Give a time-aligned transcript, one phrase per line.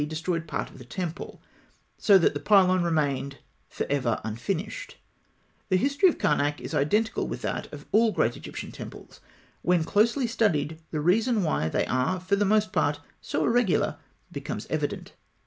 [0.07, 1.39] destroyed part of the temple,
[1.95, 3.37] so that the pylon remained
[3.69, 4.97] for ever unfinished.
[5.69, 9.19] The history of Karnak is identical with that of all the great Egyptian temples.
[9.61, 13.97] When closely studied, the reason why they are for the most part so irregular
[14.31, 15.13] becomes evident.